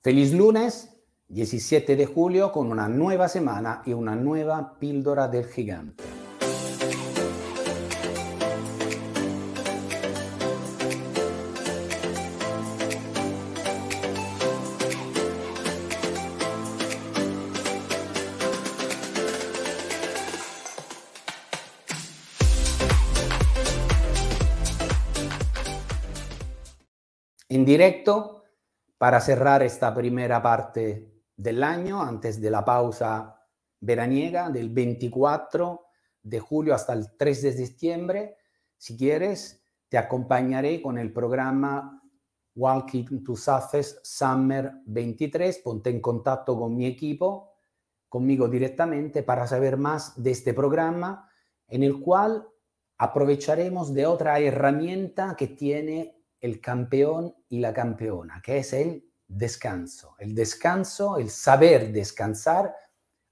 Feliz 0.00 0.32
lunes, 0.32 0.96
17 1.26 1.96
de 1.96 2.06
julio, 2.06 2.52
con 2.52 2.70
una 2.70 2.88
nueva 2.88 3.28
semana 3.28 3.82
y 3.84 3.94
una 3.94 4.14
nueva 4.14 4.78
píldora 4.78 5.26
del 5.26 5.46
gigante. 5.46 6.04
En 27.48 27.64
directo 27.64 28.37
para 28.98 29.20
cerrar 29.20 29.62
esta 29.62 29.94
primera 29.94 30.42
parte 30.42 31.22
del 31.36 31.62
año, 31.62 32.02
antes 32.02 32.40
de 32.40 32.50
la 32.50 32.64
pausa 32.64 33.46
veraniega 33.80 34.50
del 34.50 34.70
24 34.70 35.86
de 36.22 36.40
julio 36.40 36.74
hasta 36.74 36.92
el 36.92 37.16
3 37.16 37.42
de 37.42 37.52
septiembre. 37.52 38.36
Si 38.76 38.96
quieres, 38.96 39.62
te 39.88 39.96
acompañaré 39.96 40.82
con 40.82 40.98
el 40.98 41.12
programa 41.12 42.02
Walking 42.56 43.22
to 43.24 43.36
Success 43.36 44.00
Summer 44.02 44.72
23. 44.84 45.58
Ponte 45.58 45.90
en 45.90 46.00
contacto 46.00 46.58
con 46.58 46.76
mi 46.76 46.86
equipo, 46.86 47.54
conmigo 48.08 48.48
directamente, 48.48 49.22
para 49.22 49.46
saber 49.46 49.76
más 49.76 50.20
de 50.20 50.32
este 50.32 50.52
programa 50.54 51.30
en 51.68 51.84
el 51.84 52.00
cual 52.00 52.48
aprovecharemos 52.96 53.94
de 53.94 54.06
otra 54.06 54.40
herramienta 54.40 55.36
que 55.36 55.46
tiene 55.46 56.17
el 56.40 56.60
campeón 56.60 57.34
y 57.48 57.58
la 57.58 57.72
campeona, 57.72 58.40
que 58.42 58.58
es 58.58 58.72
el 58.72 59.04
descanso. 59.26 60.14
El 60.18 60.34
descanso, 60.34 61.18
el 61.18 61.30
saber 61.30 61.92
descansar, 61.92 62.74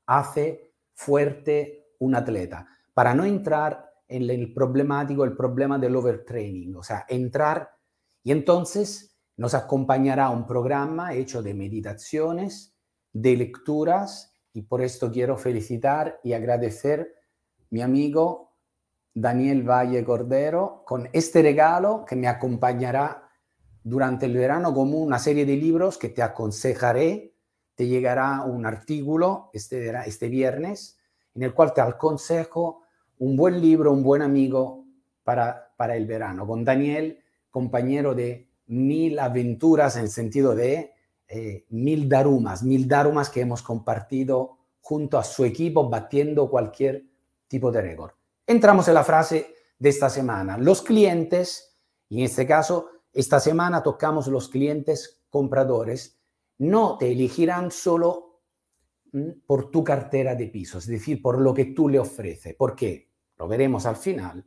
hace 0.06 0.74
fuerte 0.94 1.92
un 1.98 2.14
atleta. 2.14 2.66
Para 2.94 3.14
no 3.14 3.24
entrar 3.24 3.92
en 4.08 4.28
el 4.28 4.52
problemático, 4.52 5.24
el 5.24 5.36
problema 5.36 5.78
del 5.78 5.96
overtraining, 5.96 6.76
o 6.76 6.82
sea, 6.82 7.04
entrar 7.08 7.70
y 8.22 8.32
entonces 8.32 9.16
nos 9.36 9.54
acompañará 9.54 10.30
un 10.30 10.46
programa 10.46 11.14
hecho 11.14 11.42
de 11.42 11.54
meditaciones, 11.54 12.76
de 13.12 13.36
lecturas, 13.36 14.34
y 14.52 14.62
por 14.62 14.82
esto 14.82 15.12
quiero 15.12 15.36
felicitar 15.36 16.18
y 16.24 16.32
agradecer 16.32 17.14
mi 17.70 17.82
amigo 17.82 18.45
Daniel 19.16 19.62
Valle 19.62 20.04
Cordero 20.04 20.82
con 20.84 21.08
este 21.14 21.40
regalo 21.40 22.04
que 22.06 22.14
me 22.16 22.28
acompañará 22.28 23.30
durante 23.82 24.26
el 24.26 24.34
verano 24.34 24.74
como 24.74 24.98
una 24.98 25.18
serie 25.18 25.46
de 25.46 25.56
libros 25.56 25.96
que 25.96 26.10
te 26.10 26.22
aconsejaré. 26.22 27.32
Te 27.74 27.86
llegará 27.86 28.42
un 28.42 28.66
artículo 28.66 29.48
este, 29.54 29.90
este 30.06 30.28
viernes 30.28 30.98
en 31.34 31.44
el 31.44 31.54
cual 31.54 31.72
te 31.72 31.80
aconsejo 31.80 32.82
un 33.18 33.36
buen 33.36 33.58
libro, 33.58 33.90
un 33.90 34.02
buen 34.02 34.20
amigo 34.20 34.84
para, 35.24 35.72
para 35.78 35.96
el 35.96 36.06
verano. 36.06 36.46
Con 36.46 36.62
Daniel, 36.62 37.18
compañero 37.50 38.14
de 38.14 38.50
mil 38.66 39.18
aventuras 39.18 39.96
en 39.96 40.10
sentido 40.10 40.54
de 40.54 40.92
eh, 41.26 41.64
mil 41.70 42.06
darumas, 42.06 42.62
mil 42.62 42.86
darumas 42.86 43.30
que 43.30 43.40
hemos 43.40 43.62
compartido 43.62 44.58
junto 44.82 45.16
a 45.18 45.24
su 45.24 45.46
equipo 45.46 45.88
batiendo 45.88 46.50
cualquier 46.50 47.06
tipo 47.48 47.72
de 47.72 47.80
récord. 47.80 48.12
Entramos 48.48 48.86
en 48.86 48.94
la 48.94 49.02
frase 49.02 49.54
de 49.76 49.88
esta 49.88 50.08
semana. 50.08 50.56
Los 50.56 50.80
clientes, 50.82 51.76
y 52.08 52.20
en 52.20 52.26
este 52.26 52.46
caso, 52.46 52.90
esta 53.12 53.40
semana 53.40 53.82
tocamos 53.82 54.28
los 54.28 54.48
clientes 54.48 55.24
compradores, 55.28 56.20
no 56.58 56.96
te 56.96 57.10
elegirán 57.10 57.72
solo 57.72 58.42
por 59.46 59.70
tu 59.70 59.82
cartera 59.82 60.36
de 60.36 60.46
pisos, 60.46 60.84
es 60.84 60.90
decir, 60.90 61.20
por 61.20 61.40
lo 61.40 61.52
que 61.52 61.66
tú 61.66 61.88
le 61.88 61.98
ofreces, 61.98 62.54
porque, 62.56 63.10
lo 63.36 63.48
veremos 63.48 63.84
al 63.84 63.96
final, 63.96 64.44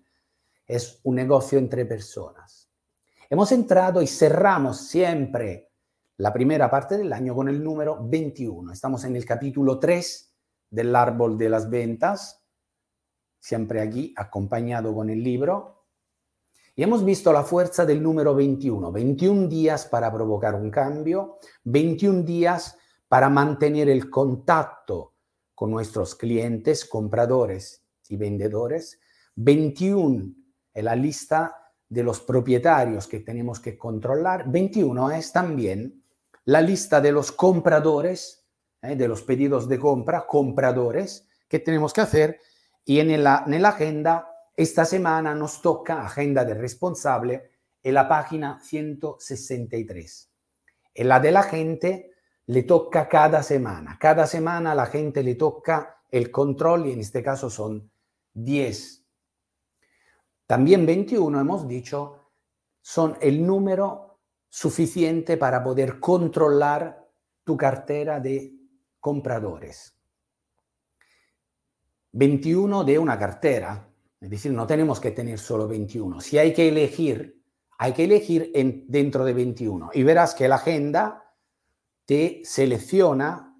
es 0.66 1.02
un 1.04 1.16
negocio 1.16 1.60
entre 1.60 1.86
personas. 1.86 2.72
Hemos 3.30 3.52
entrado 3.52 4.02
y 4.02 4.08
cerramos 4.08 4.88
siempre 4.88 5.72
la 6.18 6.32
primera 6.32 6.70
parte 6.70 6.98
del 6.98 7.12
año 7.12 7.36
con 7.36 7.50
el 7.50 7.62
número 7.62 8.00
21. 8.02 8.72
Estamos 8.72 9.04
en 9.04 9.16
el 9.16 9.26
capítulo 9.26 9.78
3 9.78 10.36
del 10.70 10.96
árbol 10.96 11.38
de 11.38 11.50
las 11.50 11.70
ventas 11.70 12.40
siempre 13.40 13.82
aquí 13.82 14.14
acompañado 14.18 14.94
con 14.94 15.10
el 15.10 15.24
libro. 15.24 15.86
Y 16.76 16.84
hemos 16.84 17.04
visto 17.04 17.34
la 17.34 17.44
fuerza 17.44 17.86
del 17.86 18.02
número 18.02 18.34
21, 18.36 18.92
21 18.92 19.48
días 19.48 19.86
para 19.86 20.12
provocar 20.14 20.56
un 20.56 20.72
cambio, 20.72 21.40
21 21.64 22.24
días 22.24 22.78
para 23.08 23.30
mantener 23.30 23.90
el 23.90 24.10
contacto 24.10 25.16
con 25.56 25.72
nuestros 25.72 26.16
clientes, 26.16 26.86
compradores 26.86 27.84
y 28.08 28.16
vendedores, 28.16 29.00
21 29.36 30.34
es 30.74 30.84
la 30.84 30.96
lista 30.96 31.56
de 31.90 32.04
los 32.04 32.22
propietarios 32.22 33.08
que 33.08 33.20
tenemos 33.20 33.60
que 33.60 33.78
controlar, 33.78 34.50
21 34.50 35.12
es 35.12 35.34
también 35.34 36.04
la 36.46 36.62
lista 36.62 37.02
de 37.02 37.12
los 37.12 37.32
compradores, 37.32 38.46
eh, 38.82 38.96
de 38.96 39.08
los 39.08 39.24
pedidos 39.24 39.68
de 39.68 39.80
compra, 39.80 40.26
compradores 40.26 41.28
que 41.48 41.60
tenemos 41.60 41.92
que 41.92 42.02
hacer 42.02 42.40
y 42.90 43.00
en 43.00 43.24
la, 43.24 43.44
en 43.46 43.62
la 43.62 43.70
agenda, 43.70 44.36
esta 44.58 44.84
semana 44.84 45.36
nos 45.36 45.62
toca 45.62 46.04
Agenda 46.04 46.44
del 46.44 46.58
Responsable 46.58 47.52
en 47.84 47.94
la 47.94 48.10
página 48.10 48.60
163. 48.62 50.32
En 50.96 51.08
la 51.08 51.20
de 51.20 51.32
la 51.32 51.44
gente 51.44 52.14
le 52.48 52.64
toca 52.64 53.08
cada 53.08 53.44
semana. 53.44 54.00
Cada 54.00 54.26
semana 54.26 54.74
la 54.74 54.88
gente 54.88 55.22
le 55.22 55.36
toca 55.36 56.02
el 56.10 56.32
control 56.32 56.88
y 56.88 56.94
en 56.94 57.02
este 57.02 57.22
caso 57.22 57.52
son 57.52 57.92
10. 58.34 59.06
También 60.48 60.88
21, 60.88 61.40
hemos 61.40 61.68
dicho, 61.68 62.32
son 62.82 63.20
el 63.22 63.46
número 63.46 64.18
suficiente 64.50 65.38
para 65.38 65.64
poder 65.64 66.00
controlar 66.00 67.08
tu 67.44 67.56
cartera 67.56 68.20
de 68.20 68.52
compradores. 69.00 69.99
21 72.20 72.84
de 72.84 73.00
una 73.00 73.18
cartera. 73.18 73.88
Es 74.20 74.30
decir, 74.30 74.52
no 74.52 74.68
tenemos 74.68 75.00
que 75.00 75.12
tener 75.12 75.40
solo 75.40 75.70
21. 75.70 76.20
Si 76.20 76.38
hay 76.38 76.54
que 76.54 76.68
elegir, 76.68 77.42
hay 77.78 77.94
que 77.94 78.04
elegir 78.04 78.52
en, 78.54 78.84
dentro 78.90 79.24
de 79.24 79.32
21. 79.32 79.92
Y 79.94 80.04
verás 80.04 80.36
que 80.36 80.50
la 80.50 80.56
agenda 80.56 81.34
te 82.04 82.42
selecciona 82.44 83.56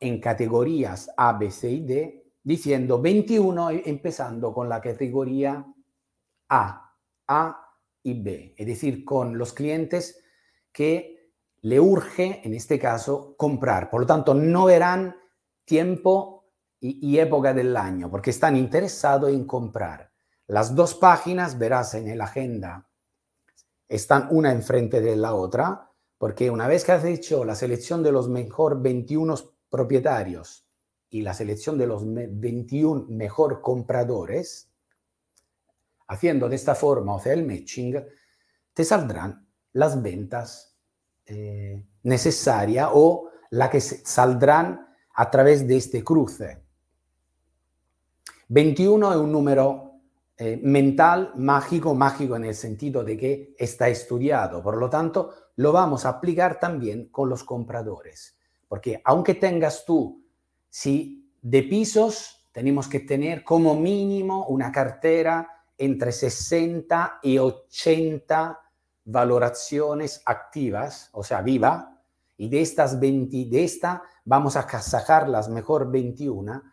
en 0.00 0.20
categorías 0.20 1.12
A, 1.16 1.34
B, 1.34 1.52
C 1.52 1.70
y 1.70 1.80
D, 1.86 2.24
diciendo 2.42 3.00
21 3.00 3.70
empezando 3.70 4.52
con 4.52 4.68
la 4.68 4.80
categoría 4.80 5.64
A, 6.48 6.96
A 7.28 7.76
y 8.02 8.20
B. 8.20 8.56
Es 8.58 8.66
decir, 8.66 9.04
con 9.04 9.38
los 9.38 9.52
clientes 9.52 10.24
que 10.72 11.30
le 11.60 11.78
urge, 11.78 12.40
en 12.42 12.54
este 12.54 12.80
caso, 12.80 13.36
comprar. 13.36 13.90
Por 13.90 14.00
lo 14.00 14.06
tanto, 14.08 14.34
no 14.34 14.64
verán 14.64 15.14
tiempo 15.64 16.41
y, 16.84 17.18
época 17.18 17.54
del 17.54 17.76
año, 17.76 18.10
porque 18.10 18.30
están 18.30 18.56
interesados 18.56 19.30
en 19.30 19.46
comprar. 19.46 20.10
Las 20.48 20.74
dos 20.74 20.96
páginas, 20.96 21.56
verás 21.56 21.94
en 21.94 22.18
la 22.18 22.24
agenda, 22.24 22.88
están 23.88 24.26
una 24.30 24.50
enfrente 24.50 25.00
de 25.00 25.14
la 25.14 25.34
otra, 25.34 25.88
porque 26.18 26.50
una 26.50 26.66
vez 26.66 26.84
que 26.84 26.92
has 26.92 27.04
hecho 27.04 27.44
la 27.44 27.54
selección 27.54 28.02
de 28.02 28.10
los 28.10 28.28
mejor 28.28 28.82
21 28.82 29.34
propietarios 29.70 30.66
y 31.08 31.22
la 31.22 31.34
selección 31.34 31.78
de 31.78 31.86
los 31.86 32.02
21 32.04 33.06
mejor 33.10 33.60
compradores, 33.60 34.68
haciendo 36.08 36.48
de 36.48 36.56
esta 36.56 36.74
forma, 36.74 37.14
o 37.14 37.20
sea, 37.20 37.32
el 37.32 37.46
matching, 37.46 38.04
te 38.74 38.84
saldrán 38.84 39.46
las 39.72 40.02
ventas 40.02 40.76
eh, 41.26 41.80
necesarias 42.02 42.88
o 42.92 43.30
las 43.50 43.70
que 43.70 43.80
saldrán 43.80 44.88
a 45.14 45.30
través 45.30 45.68
de 45.68 45.76
este 45.76 46.02
cruce. 46.02 46.61
21 48.52 49.12
es 49.12 49.16
un 49.16 49.32
número 49.32 49.92
eh, 50.36 50.60
mental, 50.62 51.32
mágico, 51.36 51.94
mágico 51.94 52.36
en 52.36 52.44
el 52.44 52.54
sentido 52.54 53.02
de 53.02 53.16
que 53.16 53.54
está 53.58 53.88
estudiado. 53.88 54.62
Por 54.62 54.76
lo 54.76 54.90
tanto, 54.90 55.32
lo 55.56 55.72
vamos 55.72 56.04
a 56.04 56.10
aplicar 56.10 56.60
también 56.60 57.08
con 57.08 57.30
los 57.30 57.44
compradores. 57.44 58.36
Porque 58.68 59.00
aunque 59.06 59.36
tengas 59.36 59.86
tú, 59.86 60.22
si 60.68 61.32
de 61.40 61.62
pisos, 61.62 62.46
tenemos 62.52 62.88
que 62.88 63.00
tener 63.00 63.42
como 63.42 63.74
mínimo 63.74 64.44
una 64.48 64.70
cartera 64.70 65.48
entre 65.78 66.12
60 66.12 67.20
y 67.22 67.38
80 67.38 68.60
valoraciones 69.06 70.20
activas, 70.26 71.08
o 71.12 71.24
sea, 71.24 71.40
viva, 71.40 72.02
y 72.36 72.50
de 72.50 72.60
estas 72.60 73.00
20, 73.00 73.46
de 73.46 73.64
esta 73.64 74.02
vamos 74.26 74.56
a 74.56 74.68
sacar 74.82 75.30
las 75.30 75.48
mejor 75.48 75.90
21 75.90 76.71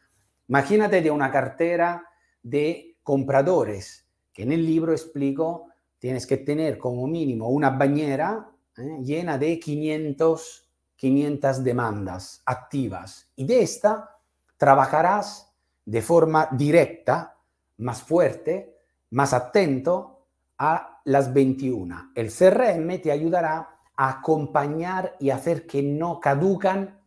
Imagínate 0.50 1.02
de 1.02 1.12
una 1.12 1.32
cartera 1.32 2.04
de 2.44 2.98
compradores, 3.04 4.06
que 4.34 4.44
en 4.44 4.52
el 4.52 4.66
libro 4.66 4.92
explico, 4.92 5.68
tienes 5.98 6.28
que 6.28 6.38
tener 6.38 6.78
como 6.78 7.08
mínimo 7.08 7.48
una 7.50 7.70
bañera 7.70 8.52
¿eh? 8.78 9.00
llena 9.02 9.38
de 9.38 9.60
500 9.60 10.66
500 11.00 11.64
demandas 11.64 12.42
activas 12.46 13.32
y 13.38 13.46
de 13.46 13.62
esta 13.62 14.18
trabajarás 14.58 15.50
de 15.86 16.02
forma 16.02 16.50
directa, 16.52 17.38
más 17.78 18.04
fuerte, 18.04 18.76
más 19.12 19.34
atento 19.34 20.26
a 20.58 21.00
las 21.06 21.34
21. 21.34 22.12
El 22.14 22.30
CRM 22.34 23.02
te 23.02 23.14
ayudará 23.14 23.80
a 23.96 24.10
acompañar 24.10 25.16
y 25.22 25.30
hacer 25.30 25.66
que 25.66 25.82
no 25.82 26.20
caducan 26.20 27.02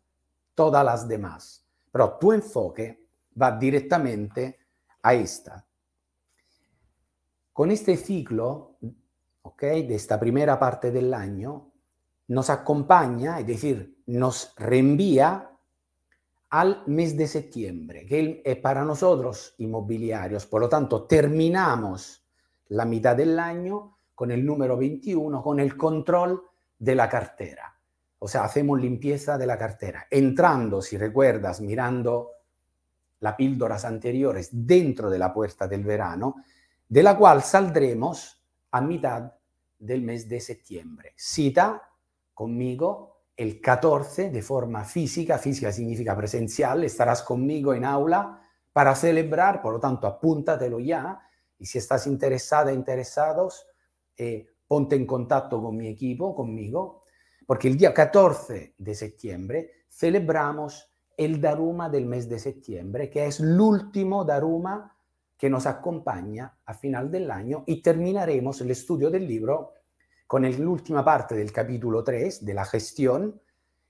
todas 0.54 0.82
las 0.82 1.06
demás. 1.06 1.66
Pero 1.90 2.16
tu 2.18 2.32
enfoque 2.32 3.01
va 3.40 3.52
directamente 3.52 4.58
a 5.02 5.14
esta. 5.14 5.66
Con 7.52 7.70
este 7.70 7.96
ciclo, 7.96 8.78
okay, 9.42 9.86
de 9.86 9.94
esta 9.94 10.18
primera 10.18 10.58
parte 10.58 10.90
del 10.90 11.12
año, 11.12 11.70
nos 12.28 12.50
acompaña, 12.50 13.38
es 13.40 13.46
decir, 13.46 14.02
nos 14.06 14.54
reenvía 14.56 15.50
al 16.50 16.82
mes 16.86 17.16
de 17.16 17.26
septiembre, 17.26 18.06
que 18.06 18.42
es 18.44 18.56
para 18.56 18.84
nosotros 18.84 19.54
inmobiliarios. 19.58 20.46
Por 20.46 20.60
lo 20.60 20.68
tanto, 20.68 21.04
terminamos 21.04 22.24
la 22.68 22.84
mitad 22.84 23.16
del 23.16 23.38
año 23.38 23.98
con 24.14 24.30
el 24.30 24.44
número 24.44 24.76
21, 24.76 25.42
con 25.42 25.60
el 25.60 25.76
control 25.76 26.42
de 26.78 26.94
la 26.94 27.08
cartera. 27.08 27.78
O 28.18 28.28
sea, 28.28 28.44
hacemos 28.44 28.80
limpieza 28.80 29.36
de 29.36 29.46
la 29.46 29.58
cartera. 29.58 30.06
Entrando, 30.10 30.80
si 30.80 30.96
recuerdas, 30.96 31.60
mirando 31.60 32.30
las 33.22 33.36
píldoras 33.36 33.84
anteriores 33.84 34.48
dentro 34.50 35.08
de 35.08 35.18
la 35.18 35.32
puerta 35.32 35.68
del 35.68 35.84
verano, 35.84 36.36
de 36.88 37.02
la 37.04 37.16
cual 37.16 37.42
saldremos 37.42 38.42
a 38.72 38.80
mitad 38.80 39.32
del 39.78 40.02
mes 40.02 40.28
de 40.28 40.40
septiembre. 40.40 41.12
Cita 41.16 41.88
conmigo 42.34 43.22
el 43.36 43.60
14 43.60 44.30
de 44.30 44.42
forma 44.42 44.84
física, 44.84 45.38
física 45.38 45.70
significa 45.70 46.16
presencial, 46.16 46.82
estarás 46.82 47.22
conmigo 47.22 47.72
en 47.74 47.84
aula 47.84 48.42
para 48.72 48.94
celebrar, 48.96 49.62
por 49.62 49.74
lo 49.74 49.80
tanto, 49.80 50.08
apúntatelo 50.08 50.80
ya 50.80 51.20
y 51.58 51.66
si 51.66 51.78
estás 51.78 52.08
interesada, 52.08 52.72
interesados, 52.72 53.66
eh, 54.16 54.48
ponte 54.66 54.96
en 54.96 55.06
contacto 55.06 55.62
con 55.62 55.76
mi 55.76 55.86
equipo, 55.86 56.34
conmigo, 56.34 57.04
porque 57.46 57.68
el 57.68 57.76
día 57.76 57.94
14 57.94 58.74
de 58.76 58.94
septiembre 58.96 59.70
celebramos 59.88 60.91
el 61.16 61.40
Daruma 61.40 61.88
del 61.88 62.06
mes 62.06 62.28
de 62.28 62.38
septiembre, 62.38 63.10
que 63.10 63.26
es 63.26 63.40
el 63.40 63.60
último 63.60 64.24
Daruma 64.24 64.96
que 65.36 65.50
nos 65.50 65.66
acompaña 65.66 66.56
a 66.64 66.74
final 66.74 67.10
del 67.10 67.30
año 67.30 67.64
y 67.66 67.82
terminaremos 67.82 68.60
el 68.60 68.70
estudio 68.70 69.10
del 69.10 69.26
libro 69.26 69.72
con 70.26 70.42
la 70.42 70.70
última 70.70 71.04
parte 71.04 71.34
del 71.34 71.52
capítulo 71.52 72.04
3 72.04 72.44
de 72.44 72.54
la 72.54 72.64
gestión 72.64 73.40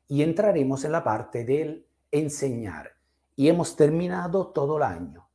y 0.09 0.23
entraremos 0.23 0.85
en 0.85 0.93
la 0.93 1.05
parte 1.05 1.45
del 1.45 1.87
enseñar. 2.11 2.93
Y 3.37 3.49
hemos 3.49 3.77
terminado 3.77 4.49
todo 4.49 4.79
el 4.79 4.83
año. 4.83 5.29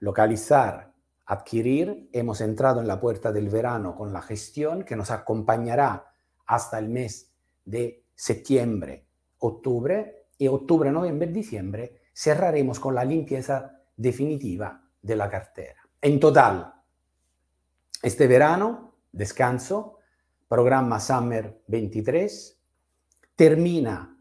Localizar, 0.00 0.92
adquirir, 1.26 2.08
hemos 2.12 2.40
entrado 2.40 2.80
en 2.80 2.86
la 2.86 3.00
puerta 3.00 3.32
del 3.32 3.48
verano 3.48 3.94
con 3.96 4.12
la 4.12 4.22
gestión 4.22 4.84
que 4.84 4.96
nos 4.96 5.10
acompañará 5.10 6.12
hasta 6.46 6.78
el 6.78 6.88
mes 6.88 7.32
de 7.64 8.04
septiembre, 8.14 9.06
octubre 9.38 10.17
y 10.38 10.46
octubre, 10.46 10.90
noviembre, 10.90 11.26
diciembre 11.28 12.00
cerraremos 12.14 12.80
con 12.80 12.94
la 12.94 13.04
limpieza 13.04 13.82
definitiva 13.96 14.82
de 15.02 15.16
la 15.16 15.28
cartera. 15.28 15.80
En 16.00 16.18
total, 16.18 16.74
este 18.02 18.26
verano, 18.26 18.94
descanso, 19.12 19.98
programa 20.48 21.00
Summer 21.00 21.62
23, 21.66 22.58
termina 23.34 24.16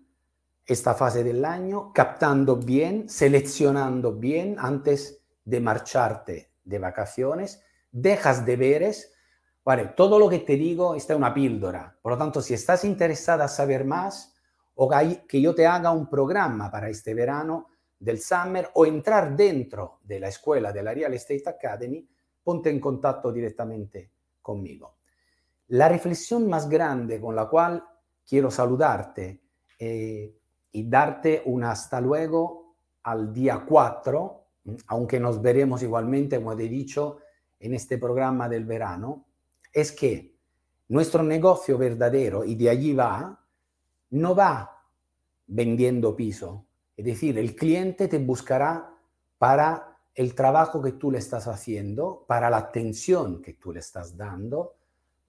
esta 0.66 0.94
fase 0.94 1.24
del 1.24 1.46
año 1.46 1.94
captando 1.94 2.58
bien, 2.58 3.08
seleccionando 3.08 4.14
bien 4.14 4.58
antes 4.60 5.24
de 5.46 5.62
marcharte 5.62 6.52
de 6.64 6.80
vacaciones, 6.80 7.64
dejas 7.92 8.46
deberes. 8.46 9.14
Vale, 9.64 9.86
todo 9.96 10.20
lo 10.20 10.30
que 10.30 10.40
te 10.40 10.56
digo 10.56 10.96
está 10.96 11.16
una 11.16 11.34
píldora. 11.34 11.98
Por 12.02 12.12
lo 12.12 12.18
tanto, 12.18 12.42
si 12.42 12.54
estás 12.54 12.84
interesada 12.84 13.46
a 13.46 13.50
saber 13.50 13.86
más 13.86 14.37
o 14.80 14.90
que 15.28 15.42
yo 15.42 15.56
te 15.56 15.66
haga 15.66 15.92
un 15.92 16.08
programa 16.08 16.70
para 16.70 16.90
este 16.90 17.14
verano 17.14 17.68
del 18.00 18.20
Summer 18.20 18.70
o 18.76 18.86
entrar 18.86 19.36
dentro 19.36 20.00
de 20.04 20.20
la 20.20 20.28
escuela 20.28 20.72
de 20.72 20.84
la 20.84 20.94
Real 20.94 21.14
Estate 21.14 21.50
Academy, 21.50 22.08
ponte 22.44 22.70
en 22.70 22.80
contacto 22.80 23.32
directamente 23.32 24.12
conmigo. 24.42 24.98
La 25.70 25.90
reflexión 25.90 26.48
más 26.48 26.70
grande 26.70 27.20
con 27.20 27.36
la 27.36 27.50
cual 27.50 27.84
quiero 28.26 28.52
saludarte 28.52 29.42
eh, 29.80 30.38
y 30.72 30.90
darte 30.90 31.42
un 31.46 31.64
hasta 31.64 32.00
luego 32.00 32.76
al 33.04 33.34
día 33.34 33.66
4, 33.68 34.46
aunque 34.88 35.20
nos 35.20 35.42
veremos 35.42 35.82
igualmente, 35.82 36.38
como 36.38 36.54
he 36.54 36.70
dicho, 36.70 37.18
en 37.60 37.74
este 37.74 37.98
programa 37.98 38.48
del 38.48 38.66
verano, 38.66 39.26
es 39.74 39.92
que 39.92 40.38
nuestro 40.90 41.24
negocio 41.24 41.78
verdadero, 41.78 42.44
y 42.44 42.56
de 42.56 42.70
allí 42.70 42.94
va, 42.94 43.47
no 44.10 44.36
va 44.36 44.84
vendiendo 45.48 46.16
piso. 46.16 46.66
Es 46.96 47.06
decir, 47.06 47.38
el 47.38 47.56
cliente 47.56 48.08
te 48.08 48.18
buscará 48.20 48.94
para 49.38 49.98
el 50.16 50.34
trabajo 50.34 50.82
que 50.82 50.94
tú 50.94 51.12
le 51.12 51.20
estás 51.20 51.48
haciendo, 51.48 52.26
para 52.28 52.50
la 52.50 52.58
atención 52.58 53.42
que 53.42 53.54
tú 53.54 53.72
le 53.72 53.80
estás 53.80 54.18
dando, 54.18 54.76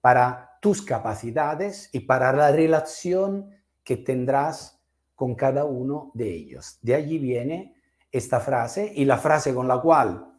para 0.01 0.57
tus 0.61 0.81
capacidades 0.81 1.89
y 1.93 2.01
para 2.01 2.33
la 2.33 2.51
relación 2.51 3.51
que 3.83 3.97
tendrás 3.97 4.81
con 5.15 5.35
cada 5.35 5.65
uno 5.65 6.11
de 6.13 6.33
ellos. 6.33 6.79
De 6.81 6.95
allí 6.95 7.19
viene 7.19 7.75
esta 8.11 8.39
frase 8.39 8.91
y 8.95 9.05
la 9.05 9.17
frase 9.17 9.53
con 9.53 9.67
la 9.67 9.79
cual 9.79 10.33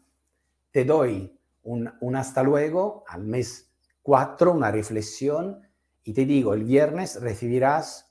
te 0.71 0.85
doy 0.85 1.39
un, 1.63 2.17
hasta 2.17 2.43
luego 2.43 3.05
al 3.07 3.25
mes 3.25 3.71
4, 4.03 4.53
una 4.53 4.71
reflexión, 4.71 5.61
y 6.03 6.15
te 6.15 6.25
digo, 6.25 6.55
el 6.55 6.65
viernes 6.65 7.21
recibirás 7.21 8.10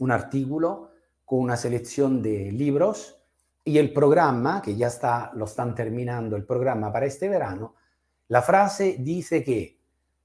un 0.00 0.10
artículo 0.10 0.90
con 1.24 1.40
una 1.40 1.56
selección 1.56 2.20
de 2.20 2.50
libros 2.50 3.16
y 3.64 3.78
el 3.78 3.92
programa, 3.92 4.60
que 4.60 4.74
ya 4.74 4.88
está, 4.88 5.30
lo 5.34 5.44
están 5.44 5.74
terminando 5.74 6.36
el 6.36 6.44
programa 6.44 6.92
para 6.92 7.06
este 7.06 7.28
verano, 7.28 7.74
la 8.28 8.42
frase 8.42 8.96
dice 8.98 9.44
que 9.44 9.78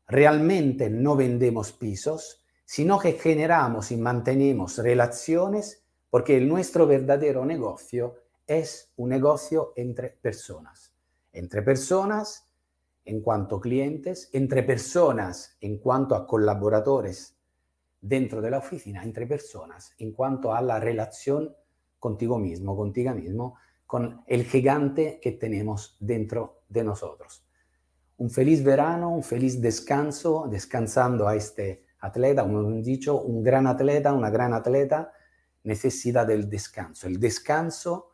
realmente 0.07 0.89
no 0.89 1.16
vendemos 1.16 1.72
pisos, 1.72 2.44
sino 2.66 3.00
que 3.00 3.13
generamos 3.13 3.91
y 3.91 3.98
mantenemos 3.98 4.77
relaciones 4.77 5.84
porque 6.10 6.38
el 6.38 6.48
nuestro 6.48 6.88
verdadero 6.88 7.46
negocio 7.46 8.15
es 8.48 8.91
un 8.96 9.10
negocio 9.10 9.74
entre 9.75 10.10
personas. 10.10 10.94
Entre 11.34 11.62
personas 11.62 12.48
en 13.03 13.22
cuanto 13.22 13.60
clientes, 13.60 14.29
entre 14.32 14.63
personas 14.63 15.58
en 15.60 15.77
cuanto 15.77 16.15
a 16.15 16.25
colaboradores 16.25 17.35
dentro 18.07 18.41
de 18.41 18.51
la 18.51 18.59
oficina, 18.59 19.03
entre 19.03 19.27
personas 19.27 19.93
en 19.97 20.12
cuanto 20.12 20.53
a 20.53 20.62
la 20.62 20.79
relación 20.79 21.55
contigo 22.00 22.38
mismo, 22.38 22.75
contigo 22.75 23.13
mismo, 23.13 23.55
con 23.85 24.24
el 24.27 24.43
gigante 24.45 25.19
que 25.21 25.31
tenemos 25.31 25.97
dentro 26.00 26.63
de 26.69 26.83
nosotros 26.83 27.45
un 28.17 28.29
feliz 28.29 28.63
verano, 28.63 29.09
un 29.09 29.24
feliz 29.24 29.62
descanso, 29.62 30.47
descansando 30.50 31.27
a 31.27 31.35
este 31.35 31.85
atleta, 32.00 32.43
como 32.43 32.62
hemos 32.62 32.85
dicho, 32.85 33.21
un 33.21 33.43
gran 33.43 33.67
atleta, 33.67 34.13
una 34.13 34.29
gran 34.29 34.53
atleta 34.53 35.12
necesita 35.63 36.24
del 36.24 36.50
descanso. 36.50 37.07
El 37.07 37.19
descanso, 37.19 38.12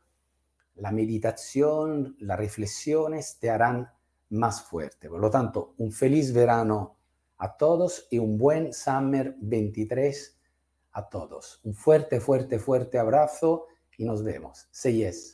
la 0.76 0.92
meditación, 0.92 2.16
las 2.20 2.38
reflexiones 2.38 3.38
te 3.40 3.50
harán 3.50 3.90
más 4.30 4.64
fuerte. 4.64 5.10
Por 5.10 5.20
lo 5.20 5.30
tanto, 5.30 5.76
un 5.78 5.92
feliz 5.92 6.34
verano 6.34 6.98
a 7.42 7.58
todos 7.58 8.08
y 8.12 8.20
un 8.20 8.38
buen 8.38 8.72
Summer 8.72 9.36
23 9.42 10.40
a 10.92 11.10
todos. 11.10 11.60
Un 11.64 11.74
fuerte, 11.74 12.20
fuerte, 12.20 12.60
fuerte 12.60 13.00
abrazo 13.00 13.66
y 13.98 14.06
nos 14.06 14.24
vemos. 14.24 14.68
Say 14.72 14.98
yes. 14.98 15.32